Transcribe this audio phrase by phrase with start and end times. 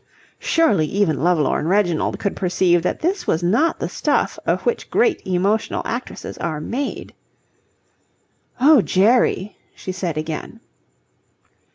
[0.39, 5.21] Surely even lovelorn Reginald could perceive that this was not the stuff of which great
[5.27, 7.13] emotional actresses are made.
[8.59, 10.59] "Oh, Jerry!" she said again.